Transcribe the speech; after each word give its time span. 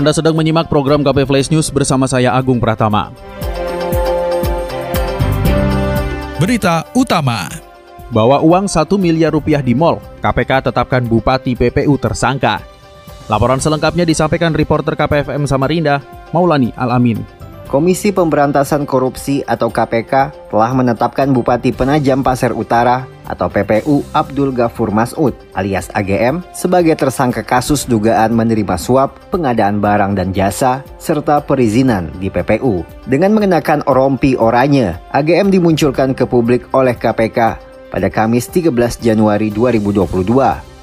Anda 0.00 0.16
sedang 0.16 0.32
menyimak 0.32 0.72
program 0.72 1.04
KP 1.04 1.28
Flash 1.28 1.52
News 1.52 1.68
bersama 1.68 2.08
saya 2.08 2.32
Agung 2.32 2.56
Pratama. 2.56 3.12
Berita 6.40 6.88
utama 6.96 7.52
Bawa 8.08 8.40
uang 8.40 8.64
1 8.64 8.96
miliar 8.96 9.36
rupiah 9.36 9.60
di 9.60 9.76
mall, 9.76 10.00
KPK 10.24 10.72
tetapkan 10.72 11.04
Bupati 11.04 11.52
PPU 11.52 12.00
tersangka. 12.00 12.64
Laporan 13.28 13.60
selengkapnya 13.60 14.08
disampaikan 14.08 14.56
reporter 14.56 14.96
KPFM 14.96 15.44
Samarinda, 15.44 16.00
Maulani 16.32 16.72
Alamin. 16.80 17.20
Komisi 17.70 18.10
Pemberantasan 18.10 18.82
Korupsi 18.82 19.46
atau 19.46 19.70
KPK 19.70 20.34
telah 20.50 20.74
menetapkan 20.74 21.30
Bupati 21.30 21.70
Penajam 21.70 22.18
Pasir 22.18 22.50
Utara 22.50 23.06
atau 23.22 23.46
PPU 23.46 24.02
Abdul 24.10 24.50
Ghafur 24.50 24.90
Masud 24.90 25.30
alias 25.54 25.86
AGM 25.94 26.42
sebagai 26.50 26.98
tersangka 26.98 27.46
kasus 27.46 27.86
dugaan 27.86 28.34
menerima 28.34 28.74
suap, 28.74 29.14
pengadaan 29.30 29.78
barang 29.78 30.18
dan 30.18 30.34
jasa, 30.34 30.82
serta 30.98 31.46
perizinan 31.46 32.10
di 32.18 32.26
PPU. 32.26 32.82
Dengan 33.06 33.38
mengenakan 33.38 33.86
rompi 33.86 34.34
oranye, 34.34 34.98
AGM 35.14 35.54
dimunculkan 35.54 36.10
ke 36.10 36.26
publik 36.26 36.66
oleh 36.74 36.98
KPK 36.98 37.38
pada 37.94 38.10
Kamis 38.10 38.50
13 38.50 38.74
Januari 38.98 39.54
2022 39.54 40.26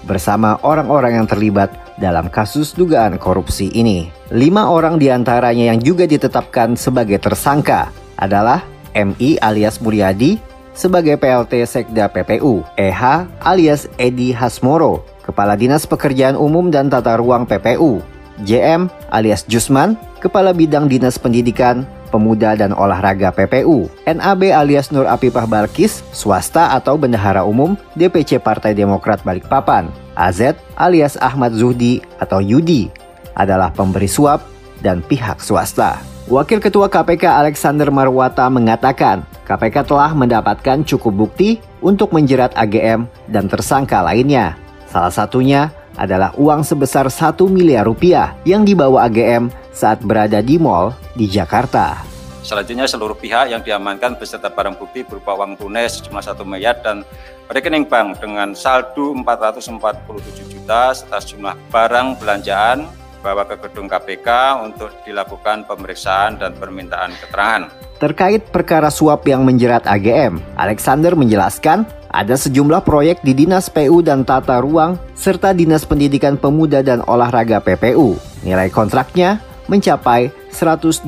bersama 0.07 0.55
orang-orang 0.63 1.19
yang 1.19 1.27
terlibat 1.27 1.86
dalam 1.97 2.29
kasus 2.29 2.73
dugaan 2.73 3.17
korupsi 3.17 3.73
ini. 3.73 4.09
Lima 4.31 4.69
orang 4.69 5.01
di 5.01 5.09
antaranya 5.09 5.73
yang 5.73 5.81
juga 5.81 6.05
ditetapkan 6.05 6.77
sebagai 6.77 7.17
tersangka 7.17 7.89
adalah 8.17 8.63
MI 8.93 9.37
alias 9.41 9.77
Mulyadi 9.81 10.41
sebagai 10.77 11.17
PLT 11.17 11.65
Sekda 11.65 12.05
PPU, 12.09 12.61
EH 12.77 13.25
alias 13.41 13.89
Edi 13.97 14.29
Hasmoro, 14.29 15.01
Kepala 15.25 15.57
Dinas 15.57 15.89
Pekerjaan 15.89 16.37
Umum 16.37 16.69
dan 16.69 16.87
Tata 16.87 17.17
Ruang 17.17 17.49
PPU, 17.49 17.99
JM 18.45 18.85
alias 19.09 19.41
Jusman, 19.49 19.97
Kepala 20.21 20.53
Bidang 20.53 20.85
Dinas 20.85 21.17
Pendidikan, 21.17 21.89
Pemuda 22.13 22.55
dan 22.55 22.71
Olahraga 22.71 23.33
PPU, 23.33 23.91
NAB 24.07 24.53
alias 24.53 24.93
Nur 24.93 25.09
Apipah 25.09 25.49
Balkis, 25.49 26.05
swasta 26.15 26.71
atau 26.71 26.95
bendahara 26.95 27.43
umum 27.43 27.75
DPC 27.99 28.39
Partai 28.39 28.71
Demokrat 28.77 29.25
Balikpapan, 29.25 29.91
AZ 30.17 30.57
alias 30.73 31.13
Ahmad 31.21 31.53
Zuhdi 31.53 32.01
atau 32.17 32.41
Yudi 32.41 32.89
adalah 33.37 33.69
pemberi 33.69 34.09
suap 34.09 34.41
dan 34.81 35.05
pihak 35.05 35.37
swasta. 35.37 36.01
Wakil 36.27 36.59
Ketua 36.59 36.91
KPK 36.91 37.39
Alexander 37.39 37.87
Marwata 37.87 38.49
mengatakan, 38.51 39.23
KPK 39.47 39.87
telah 39.87 40.11
mendapatkan 40.11 40.83
cukup 40.83 41.13
bukti 41.29 41.61
untuk 41.79 42.11
menjerat 42.11 42.51
AGM 42.57 43.07
dan 43.31 43.47
tersangka 43.47 44.03
lainnya. 44.03 44.59
Salah 44.91 45.13
satunya 45.13 45.71
adalah 45.95 46.35
uang 46.35 46.67
sebesar 46.67 47.07
1 47.07 47.47
miliar 47.47 47.87
rupiah 47.87 48.35
yang 48.43 48.67
dibawa 48.67 49.07
AGM 49.07 49.47
saat 49.71 50.03
berada 50.03 50.43
di 50.43 50.59
mall 50.59 50.91
di 51.15 51.31
Jakarta. 51.31 52.16
Selanjutnya 52.47 52.87
seluruh 52.87 53.19
pihak 53.19 53.51
yang 53.51 53.59
diamankan 53.59 54.15
beserta 54.15 54.47
barang 54.47 54.79
bukti 54.79 55.03
berupa 55.03 55.35
uang 55.35 55.59
tunai 55.59 55.83
sejumlah 55.83 56.23
1 56.31 56.47
miliar 56.47 56.79
dan 56.79 57.03
rekening 57.51 57.83
bank 57.83 58.23
dengan 58.23 58.55
saldo 58.55 59.11
447 59.19 60.55
juta 60.55 60.95
serta 60.95 61.19
sejumlah 61.19 61.59
barang 61.67 62.15
belanjaan 62.23 62.87
bawa 63.19 63.43
ke 63.43 63.59
gedung 63.67 63.91
KPK 63.91 64.63
untuk 64.63 64.95
dilakukan 65.03 65.67
pemeriksaan 65.67 66.39
dan 66.39 66.55
permintaan 66.55 67.11
keterangan. 67.19 67.67
Terkait 67.99 68.47
perkara 68.47 68.87
suap 68.87 69.27
yang 69.27 69.43
menjerat 69.43 69.83
AGM, 69.83 70.39
Alexander 70.55 71.19
menjelaskan 71.19 71.83
ada 72.15 72.39
sejumlah 72.39 72.79
proyek 72.87 73.19
di 73.27 73.35
Dinas 73.35 73.67
PU 73.67 73.99
dan 73.99 74.23
Tata 74.23 74.63
Ruang 74.63 74.95
serta 75.19 75.51
Dinas 75.51 75.83
Pendidikan 75.83 76.39
Pemuda 76.39 76.79
dan 76.79 77.03
Olahraga 77.11 77.59
PPU. 77.59 78.15
Nilai 78.47 78.71
kontraknya 78.71 79.43
mencapai 79.67 80.31
112 80.51 81.03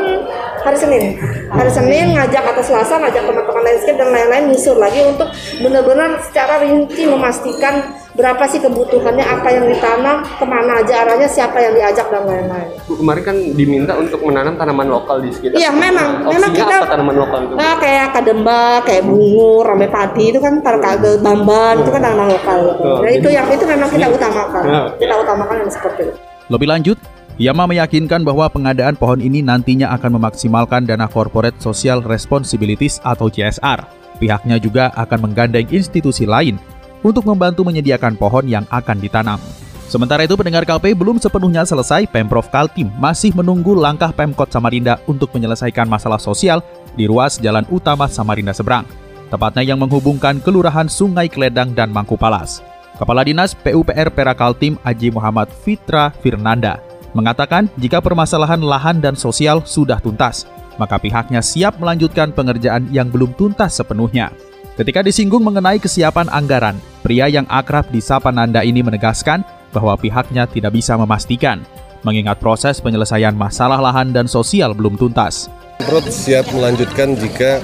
hari 0.62 0.78
Senin. 0.78 1.02
Hari 1.50 1.70
Senin 1.70 2.14
ngajak 2.14 2.44
atau 2.54 2.62
Selasa 2.62 2.94
ngajak 3.02 3.22
teman-teman 3.26 3.62
landscape 3.66 3.98
dan 3.98 4.08
lain-lain 4.14 4.44
nyisur 4.48 4.78
lagi 4.78 5.02
untuk 5.04 5.28
benar-benar 5.60 6.22
secara 6.24 6.62
rinci 6.62 7.02
memastikan 7.06 7.98
berapa 8.12 8.44
sih 8.44 8.60
kebutuhannya, 8.60 9.24
apa 9.24 9.48
yang 9.48 9.64
ditanam, 9.72 10.20
ke 10.20 10.44
mana 10.44 10.84
aja 10.84 11.00
arahnya, 11.00 11.24
siapa 11.24 11.56
yang 11.64 11.72
diajak 11.72 12.12
dan 12.12 12.28
lain-lain. 12.28 12.68
Kemarin 12.84 13.22
kan 13.24 13.36
diminta 13.56 13.96
untuk 13.96 14.20
menanam 14.20 14.54
tanaman 14.60 14.88
lokal 14.92 15.24
di 15.24 15.32
sekitar. 15.32 15.56
Iya 15.56 15.72
memang, 15.72 16.28
Opsinya 16.28 16.36
memang 16.36 16.52
kita 16.52 16.74
apa 16.76 16.86
tanaman 16.92 17.16
lokal 17.16 17.38
itu? 17.48 17.54
Nah, 17.56 17.74
kayak 17.80 18.06
kademba, 18.12 18.64
kayak 18.84 19.02
bungur, 19.08 19.64
ramai 19.64 19.88
padi 19.88 20.24
itu 20.28 20.38
kan 20.44 20.60
kagel 20.60 21.24
bamban 21.24 21.80
itu 21.80 21.90
kan 21.90 22.00
tanaman 22.04 22.28
lokal. 22.36 22.60
Oh, 22.84 23.00
nah 23.00 23.10
itu 23.10 23.28
yang 23.32 23.48
itu 23.48 23.64
memang 23.64 23.88
kita 23.88 24.06
utamakan. 24.12 24.62
Ya. 24.68 24.80
Kita 25.00 25.14
utamakan 25.16 25.54
yang 25.64 25.70
seperti 25.72 26.00
itu. 26.12 26.14
Lebih 26.52 26.68
lanjut, 26.68 26.98
Yama 27.42 27.66
meyakinkan 27.66 28.22
bahwa 28.22 28.46
pengadaan 28.46 28.94
pohon 28.94 29.18
ini 29.18 29.42
nantinya 29.42 29.90
akan 29.98 30.14
memaksimalkan 30.14 30.86
dana 30.86 31.10
corporate 31.10 31.58
social 31.58 31.98
responsibilities 31.98 33.02
atau 33.02 33.26
CSR 33.26 34.02
Pihaknya 34.22 34.62
juga 34.62 34.94
akan 34.94 35.26
menggandeng 35.26 35.66
institusi 35.74 36.30
lain 36.30 36.54
untuk 37.02 37.26
membantu 37.26 37.66
menyediakan 37.66 38.14
pohon 38.14 38.46
yang 38.46 38.62
akan 38.70 39.02
ditanam. 39.02 39.42
Sementara 39.90 40.22
itu 40.22 40.38
pendengar 40.38 40.62
KP 40.62 40.94
belum 40.94 41.18
sepenuhnya 41.18 41.66
selesai, 41.66 42.06
Pemprov 42.06 42.46
Kaltim 42.48 42.86
masih 43.02 43.34
menunggu 43.34 43.74
langkah 43.74 44.14
Pemkot 44.14 44.48
Samarinda 44.54 45.02
untuk 45.10 45.34
menyelesaikan 45.34 45.90
masalah 45.90 46.22
sosial 46.22 46.62
di 46.94 47.10
ruas 47.10 47.42
jalan 47.42 47.66
utama 47.68 48.06
Samarinda 48.06 48.54
Seberang, 48.54 48.86
tepatnya 49.28 49.74
yang 49.74 49.82
menghubungkan 49.82 50.38
Kelurahan 50.38 50.86
Sungai 50.86 51.26
Kledang 51.26 51.74
dan 51.74 51.90
Mangku 51.90 52.14
Palas. 52.14 52.62
Kepala 52.96 53.26
Dinas 53.26 53.52
PUPR 53.58 54.14
Pera 54.14 54.32
Kaltim 54.38 54.78
Aji 54.86 55.10
Muhammad 55.10 55.50
Fitra 55.50 56.14
Firnanda 56.22 56.91
mengatakan 57.12 57.68
jika 57.80 58.00
permasalahan 58.00 58.60
lahan 58.60 59.00
dan 59.00 59.16
sosial 59.16 59.64
sudah 59.64 60.00
tuntas, 60.00 60.48
maka 60.76 60.96
pihaknya 60.96 61.44
siap 61.44 61.76
melanjutkan 61.78 62.32
pengerjaan 62.32 62.88
yang 62.92 63.08
belum 63.12 63.36
tuntas 63.36 63.76
sepenuhnya. 63.80 64.32
Ketika 64.72 65.04
disinggung 65.04 65.44
mengenai 65.44 65.76
kesiapan 65.76 66.32
anggaran, 66.32 66.80
pria 67.04 67.28
yang 67.28 67.44
akrab 67.52 67.92
di 67.92 68.00
Sapa 68.00 68.32
Nanda 68.32 68.64
ini 68.64 68.80
menegaskan 68.80 69.44
bahwa 69.68 69.96
pihaknya 70.00 70.48
tidak 70.48 70.72
bisa 70.72 70.96
memastikan, 70.96 71.60
mengingat 72.00 72.40
proses 72.40 72.80
penyelesaian 72.80 73.36
masalah 73.36 73.80
lahan 73.80 74.16
dan 74.16 74.24
sosial 74.24 74.72
belum 74.72 74.96
tuntas. 74.96 75.52
Pemprov 75.76 76.08
siap 76.08 76.48
melanjutkan 76.56 77.12
jika 77.20 77.60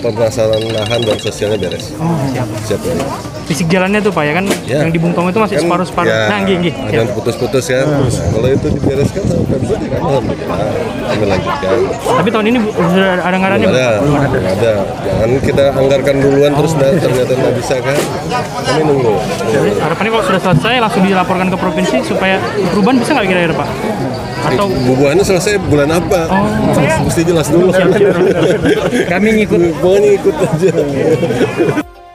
permasalahan 0.00 0.64
lahan 0.66 1.00
dan 1.00 1.16
sosialnya 1.16 1.58
beres. 1.58 1.92
Oh, 1.96 2.16
siap. 2.28 2.48
Siap 2.66 2.80
ya. 2.82 2.94
Fisik 3.44 3.66
jalannya 3.66 3.98
tuh 3.98 4.10
Pak 4.10 4.22
ya 4.22 4.32
kan 4.32 4.46
Ya. 4.62 4.78
yang 4.80 4.90
di 4.90 4.98
Bung 4.98 5.10
Tomo 5.10 5.26
itu 5.26 5.36
masih 5.36 5.58
Kan, 5.58 5.66
separuh-separuh. 5.66 6.06
ya, 6.06 6.30
nah, 6.30 6.38
gini, 6.40 6.70
gini. 6.70 6.76
Ada 6.86 7.02
yang 7.02 7.10
putus-putus 7.12 7.64
kan. 7.66 7.82
Nah, 7.82 8.06
kalau 8.06 8.48
itu 8.48 8.66
dibereskan 8.70 9.22
sama 9.26 9.42
Pemprov 9.42 9.74
ya 9.76 9.88
kan 9.90 10.00
alhamdulillah 10.00 10.70
kami 11.10 11.24
lanjutkan. 11.26 11.76
Tapi 11.90 12.28
tahun 12.30 12.46
ini 12.46 12.58
sudah 12.62 13.08
ada 13.18 13.34
anggarannya 13.34 13.66
Belum 13.66 13.82
ada, 13.82 13.98
Belum 13.98 14.16
ada. 14.46 14.72
Jangan 15.02 15.30
kita 15.42 15.64
anggarkan 15.74 16.14
duluan 16.16 16.52
terus 16.54 16.72
nah, 16.74 16.90
ternyata 16.94 17.32
nggak 17.34 17.54
bisa 17.58 17.74
kan. 17.82 17.98
Kami 18.62 18.82
nunggu. 18.86 19.12
Jadi 19.50 19.70
harapannya 19.78 20.10
kalau 20.14 20.24
sudah 20.24 20.40
selesai 20.40 20.74
langsung 20.78 21.02
dilaporkan 21.02 21.48
ke 21.50 21.56
provinsi 21.58 21.96
supaya 22.06 22.38
perubahan 22.70 22.96
bisa 22.98 23.10
nggak 23.12 23.26
kira-kira 23.26 23.54
Pak? 23.58 23.68
Atau 24.40 24.72
Bubuhannya 24.72 25.24
selesai 25.24 25.60
bulan 25.68 25.92
apa? 25.92 26.28
Mesti 27.04 27.22
jelas 27.24 27.52
dulu. 27.52 27.70
kami 29.12 29.28
ngikut 29.42 29.60
Pokoknya 29.80 30.10
ikut 30.16 30.34
aja. 30.40 30.70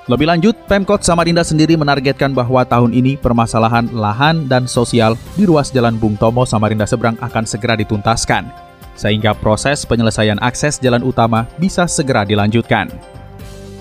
Lebih 0.05 0.29
lanjut, 0.29 0.53
Pemkot 0.69 1.01
Samarinda 1.01 1.41
sendiri 1.41 1.73
menargetkan 1.73 2.29
bahwa 2.29 2.61
tahun 2.61 2.93
ini 2.93 3.17
permasalahan 3.17 3.89
lahan 3.89 4.45
dan 4.45 4.69
sosial 4.69 5.17
di 5.33 5.49
ruas 5.49 5.73
Jalan 5.73 5.97
Bung 5.97 6.13
Tomo 6.13 6.45
Samarinda 6.45 6.85
Seberang 6.85 7.17
akan 7.17 7.41
segera 7.41 7.73
dituntaskan, 7.73 8.45
sehingga 8.93 9.33
proses 9.33 9.81
penyelesaian 9.81 10.37
akses 10.45 10.77
jalan 10.77 11.01
utama 11.01 11.49
bisa 11.57 11.89
segera 11.89 12.21
dilanjutkan. 12.21 12.93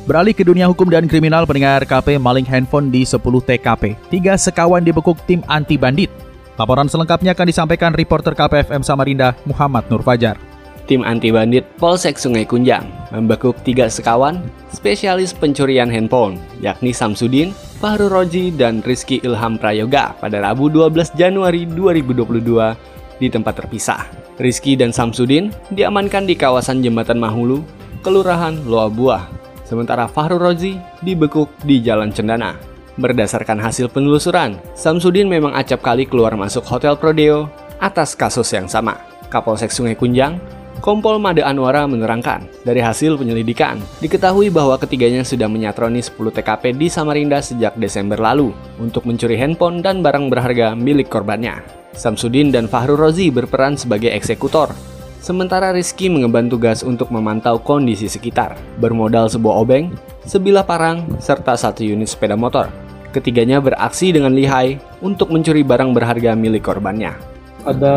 Beralih 0.09 0.33
ke 0.33 0.49
dunia 0.49 0.65
hukum 0.65 0.89
dan 0.89 1.05
kriminal, 1.05 1.45
pendengar 1.45 1.85
KP 1.85 2.17
maling 2.17 2.49
handphone 2.49 2.89
di 2.89 3.05
10 3.05 3.21
TKP. 3.21 3.93
Tiga 4.09 4.41
sekawan 4.41 4.81
dibekuk 4.81 5.21
tim 5.29 5.45
anti 5.45 5.77
bandit. 5.77 6.09
Laporan 6.55 6.87
selengkapnya 6.87 7.35
akan 7.35 7.47
disampaikan 7.51 7.91
reporter 7.91 8.31
KPFM 8.31 8.87
Samarinda, 8.87 9.35
Muhammad 9.43 9.91
Nur 9.91 10.07
Fajar. 10.07 10.39
Tim 10.85 11.01
anti 11.01 11.33
bandit 11.33 11.65
Polsek 11.81 12.21
Sungai 12.21 12.45
Kunjang 12.45 12.85
membekuk 13.09 13.57
tiga 13.65 13.89
sekawan 13.89 14.45
spesialis 14.69 15.33
pencurian 15.33 15.89
handphone, 15.89 16.37
yakni 16.61 16.93
Samsudin, 16.93 17.57
Fahru 17.81 18.13
Roji, 18.13 18.53
dan 18.53 18.85
Rizky 18.85 19.17
Ilham 19.25 19.57
Prayoga 19.57 20.13
pada 20.21 20.45
Rabu 20.45 20.69
12 20.69 21.17
Januari 21.17 21.65
2022 21.65 23.17
di 23.17 23.33
tempat 23.33 23.65
terpisah. 23.65 24.05
Rizky 24.37 24.77
dan 24.77 24.93
Samsudin 24.93 25.51
diamankan 25.73 26.29
di 26.29 26.37
kawasan 26.37 26.85
Jembatan 26.85 27.17
Mahulu, 27.17 27.65
Kelurahan 28.05 28.61
Loa 28.69 28.93
Buah, 28.93 29.25
sementara 29.65 30.05
Fahru 30.05 30.37
Roji 30.37 30.77
dibekuk 31.01 31.49
di 31.65 31.81
Jalan 31.81 32.13
Cendana. 32.13 32.74
Berdasarkan 32.95 33.59
hasil 33.59 33.91
penelusuran, 33.91 34.63
Samsudin 34.79 35.27
memang 35.27 35.51
acap 35.51 35.83
kali 35.83 36.07
keluar 36.07 36.39
masuk 36.39 36.63
Hotel 36.63 36.95
Prodeo 36.95 37.51
atas 37.83 38.15
kasus 38.15 38.47
yang 38.55 38.71
sama. 38.71 38.95
Kapolsek 39.27 39.75
Sungai 39.75 39.99
Kunjang 39.99 40.39
Kompol 40.79 41.17
Made 41.17 41.41
Anwara 41.41 41.89
menerangkan, 41.89 42.45
dari 42.63 42.79
hasil 42.79 43.17
penyelidikan, 43.17 43.81
diketahui 43.99 44.53
bahwa 44.53 44.77
ketiganya 44.77 45.25
sudah 45.25 45.49
menyatroni 45.49 46.05
10 46.05 46.13
TKP 46.29 46.77
di 46.77 46.93
Samarinda 46.93 47.41
sejak 47.41 47.73
Desember 47.81 48.21
lalu 48.21 48.53
untuk 48.77 49.09
mencuri 49.09 49.35
handphone 49.41 49.81
dan 49.81 50.05
barang 50.05 50.29
berharga 50.29 50.77
milik 50.77 51.09
korbannya. 51.09 51.65
Samsudin 51.97 52.53
dan 52.53 52.69
Fahru 52.69 53.01
Rozi 53.01 53.33
berperan 53.33 53.81
sebagai 53.81 54.13
eksekutor, 54.13 54.77
sementara 55.25 55.73
Rizky 55.73 56.13
mengemban 56.13 56.53
tugas 56.53 56.85
untuk 56.85 57.09
memantau 57.09 57.57
kondisi 57.57 58.05
sekitar, 58.05 58.53
bermodal 58.77 59.25
sebuah 59.33 59.65
obeng, 59.65 59.89
sebilah 60.29 60.69
parang, 60.69 61.17
serta 61.17 61.57
satu 61.57 61.81
unit 61.81 62.13
sepeda 62.13 62.37
motor. 62.37 62.84
Ketiganya 63.15 63.63
beraksi 63.63 64.11
dengan 64.11 64.35
lihai 64.35 64.83
untuk 64.99 65.31
mencuri 65.31 65.63
barang 65.63 65.95
berharga 65.95 66.35
milik 66.35 66.67
korbannya. 66.67 67.15
Ada 67.63 67.95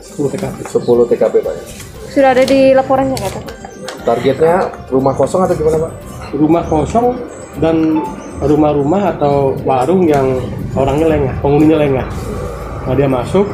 10 0.00 0.32
TKP. 0.32 0.56
10 0.72 1.10
TKP 1.12 1.34
Pak 1.44 1.52
ya. 1.52 1.64
Sudah 2.08 2.32
ada 2.32 2.40
di 2.40 2.72
laporannya 2.72 3.12
kata. 3.20 3.40
Targetnya 4.08 4.72
rumah 4.88 5.12
kosong 5.12 5.44
atau 5.44 5.52
gimana 5.52 5.84
Pak? 5.84 5.92
Rumah 6.32 6.64
kosong 6.64 7.12
dan 7.60 8.00
rumah-rumah 8.40 9.12
atau 9.12 9.52
warung 9.68 10.08
yang 10.08 10.40
orangnya 10.72 11.12
lengah, 11.12 11.34
penghuninya 11.44 11.76
lengah. 11.84 12.08
Nah 12.88 12.94
dia 12.96 13.06
masuk, 13.12 13.44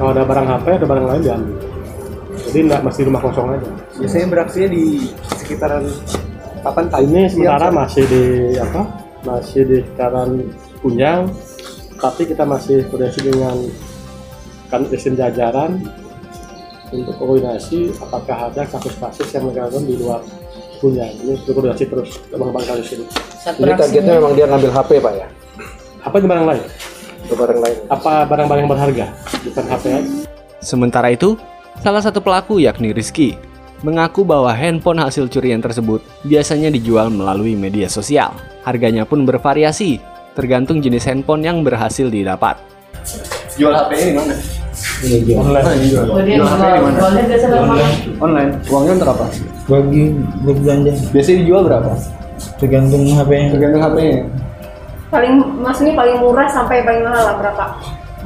kalau 0.00 0.10
ada 0.16 0.24
barang 0.24 0.46
HP, 0.56 0.66
ada 0.72 0.86
barang 0.88 1.04
lain 1.04 1.20
diambil. 1.20 1.56
Jadi 2.48 2.58
nggak 2.64 2.80
mesti 2.80 3.00
rumah 3.04 3.20
kosong 3.20 3.46
aja. 3.52 3.68
Biasanya 4.00 4.26
beraksinya 4.32 4.68
di 4.72 4.84
sekitaran 5.36 5.84
kapan 6.64 6.84
Pak? 6.88 7.00
Ini 7.04 7.20
sementara 7.28 7.68
masih 7.68 8.04
di 8.08 8.24
apa? 8.56 9.04
Masih 9.26 9.66
di 9.66 9.82
sekitaran 9.82 10.38
Kunjang, 10.78 11.26
tapi 11.98 12.30
kita 12.30 12.46
masih 12.46 12.86
koordinasi 12.86 13.26
dengan 13.26 13.58
kan 14.70 14.86
sistem 14.94 15.18
jajaran 15.18 15.82
untuk 16.94 17.18
koordinasi 17.18 17.90
apakah 17.98 18.54
ada 18.54 18.62
kasus-kasus 18.70 19.26
yang 19.34 19.50
menggunakan 19.50 19.82
di 19.82 19.94
luar 19.98 20.22
Kunjang. 20.78 21.10
Ini 21.26 21.42
untuk 21.42 21.58
koordinasi 21.58 21.84
terus 21.90 22.22
mengembang 22.30 22.62
kasus 22.70 22.88
ini. 22.94 23.06
Jadi 23.42 23.72
targetnya 23.74 24.12
memang 24.22 24.32
dia 24.38 24.46
ngambil 24.46 24.70
HP 24.70 24.90
Pak 25.02 25.12
ya? 25.18 25.26
Apa 26.06 26.14
itu 26.22 26.26
barang 26.30 26.46
lain? 26.46 26.62
Atau 27.26 27.34
barang 27.34 27.58
lain? 27.58 27.78
Apa 27.90 28.10
barang-barang 28.30 28.62
yang 28.62 28.70
berharga? 28.70 29.06
Bukan 29.42 29.64
HP. 29.66 29.84
Sementara 30.62 31.10
itu, 31.10 31.34
salah 31.82 31.98
satu 31.98 32.22
pelaku 32.22 32.62
yakni 32.62 32.94
Rizky 32.94 33.34
mengaku 33.84 34.24
bahwa 34.24 34.52
handphone 34.52 35.00
hasil 35.00 35.28
curian 35.28 35.60
tersebut 35.60 36.00
biasanya 36.24 36.72
dijual 36.72 37.12
melalui 37.12 37.52
media 37.52 37.90
sosial. 37.90 38.32
Harganya 38.64 39.04
pun 39.04 39.28
bervariasi, 39.28 40.00
tergantung 40.32 40.80
jenis 40.80 41.04
handphone 41.04 41.44
yang 41.44 41.60
berhasil 41.60 42.08
didapat. 42.08 42.56
Jual 43.56 43.72
HP-nya 43.72 44.04
di 44.04 44.14
mana? 44.14 44.34
Online. 45.40 45.66
Jual 45.88 46.06
HP 46.44 46.64
di 46.64 46.80
mana? 46.80 47.86
Online. 48.20 48.50
Uangnya 48.68 48.92
untuk 49.00 49.10
apa? 49.12 49.26
bagi 49.66 50.14
berbelanja 50.46 50.94
Biasanya 51.10 51.38
dijual 51.42 51.66
berapa? 51.66 51.90
tergantung 52.62 53.02
HP-nya 53.02 53.46
Tergantung 53.56 53.82
HP-nya. 53.82 54.20
Paling 55.10 55.34
maksudnya 55.62 55.94
paling 55.94 56.16
murah 56.22 56.48
sampai 56.50 56.82
paling 56.86 57.02
mahal 57.02 57.22
lah 57.22 57.34
berapa? 57.38 57.64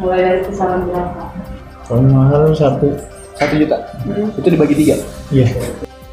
Mulai 0.00 0.20
dari 0.20 0.40
kisaran 0.48 0.88
berapa? 0.88 1.22
kalau 1.90 2.06
mahal 2.06 2.54
satu 2.54 2.86
Satu 3.40 3.56
juta. 3.56 3.76
Itu 4.36 4.48
dibagi 4.52 4.76
tiga. 4.76 5.00
iya 5.32 5.48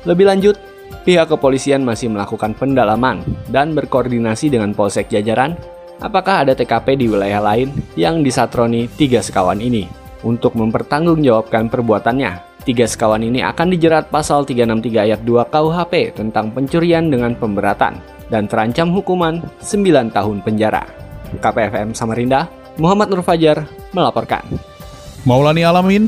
Lebih 0.07 0.31
lanjut, 0.31 0.55
pihak 1.03 1.27
kepolisian 1.27 1.83
masih 1.83 2.07
melakukan 2.07 2.55
pendalaman 2.55 3.19
dan 3.51 3.75
berkoordinasi 3.75 4.47
dengan 4.47 4.71
Polsek 4.71 5.11
Jajaran 5.11 5.59
apakah 5.99 6.47
ada 6.47 6.55
TKP 6.55 6.95
di 6.95 7.05
wilayah 7.11 7.43
lain 7.43 7.75
yang 7.99 8.23
disatroni 8.23 8.87
tiga 8.95 9.19
sekawan 9.19 9.59
ini. 9.59 9.91
Untuk 10.23 10.55
mempertanggungjawabkan 10.55 11.67
perbuatannya, 11.67 12.63
tiga 12.63 12.87
sekawan 12.87 13.27
ini 13.27 13.43
akan 13.43 13.75
dijerat 13.75 14.07
pasal 14.07 14.47
363 14.47 15.05
ayat 15.11 15.21
2 15.27 15.51
KUHP 15.51 16.15
tentang 16.15 16.49
pencurian 16.55 17.11
dengan 17.11 17.35
pemberatan 17.35 17.99
dan 18.31 18.47
terancam 18.47 18.87
hukuman 18.95 19.43
9 19.59 20.15
tahun 20.15 20.37
penjara. 20.47 20.87
KPFM 21.43 21.91
Samarinda, 21.91 22.47
Muhammad 22.79 23.11
Nur 23.11 23.19
Fajar 23.19 23.67
melaporkan. 23.91 24.47
Maulani 25.27 25.67
Alamin, 25.67 26.07